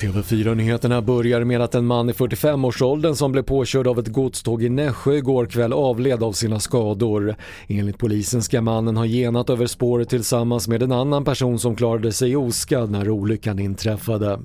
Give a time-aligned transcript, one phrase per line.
[0.00, 4.68] TV4-nyheterna börjar med att en man i 45-årsåldern som blev påkörd av ett godståg i
[4.68, 7.36] Nässjö igår kväll avled av sina skador.
[7.68, 12.12] Enligt polisen ska mannen ha genat över spåret tillsammans med en annan person som klarade
[12.12, 14.38] sig oskadd när olyckan inträffade.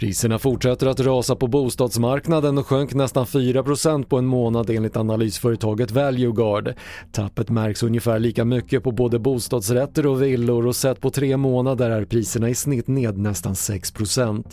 [0.00, 5.90] Priserna fortsätter att rasa på bostadsmarknaden och sjönk nästan 4% på en månad enligt analysföretaget
[5.90, 6.74] Valueguard.
[7.12, 11.90] Tappet märks ungefär lika mycket på både bostadsrätter och villor och sett på tre månader
[11.90, 14.44] är priserna i snitt ned nästan 6%.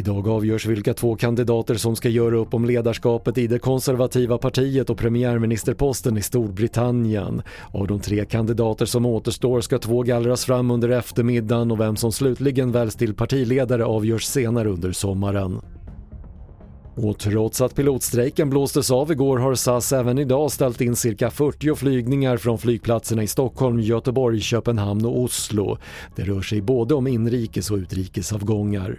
[0.00, 4.90] Idag avgörs vilka två kandidater som ska göra upp om ledarskapet i det konservativa partiet
[4.90, 7.42] och premiärministerposten i Storbritannien.
[7.72, 12.12] Av de tre kandidater som återstår ska två gallras fram under eftermiddagen och vem som
[12.12, 15.60] slutligen väljs till partiledare avgörs senare under sommaren.
[16.94, 21.74] Och trots att pilotstrejken blåstes av igår har SAS även idag ställt in cirka 40
[21.74, 25.78] flygningar från flygplatserna i Stockholm, Göteborg, Köpenhamn och Oslo.
[26.16, 28.98] Det rör sig både om inrikes och utrikesavgångar.